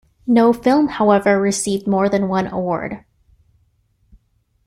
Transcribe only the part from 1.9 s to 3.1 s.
than one award.